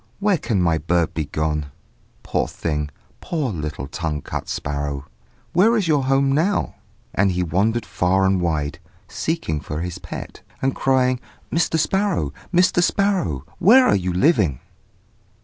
where 0.19 0.39
can 0.39 0.59
my 0.59 0.79
bird 0.79 1.13
be 1.13 1.25
gone? 1.25 1.67
Poor 2.23 2.47
thing! 2.47 2.89
Poor 3.19 3.51
little 3.53 3.85
tongue 3.85 4.19
cut 4.19 4.49
sparrow! 4.49 5.05
where 5.53 5.77
is 5.77 5.87
your 5.87 6.05
home 6.05 6.31
now?" 6.31 6.73
and 7.13 7.33
he 7.33 7.43
wandered 7.43 7.85
far 7.85 8.25
and 8.25 8.41
wide, 8.41 8.79
seeking 9.07 9.59
for 9.59 9.81
his 9.81 9.99
pet, 9.99 10.41
and 10.59 10.73
crying, 10.73 11.19
"Mr. 11.51 11.77
Sparrow! 11.77 12.33
Mr. 12.51 12.81
Sparrow! 12.81 13.45
where 13.59 13.85
are 13.87 13.95
you 13.95 14.11
living?" 14.11 14.59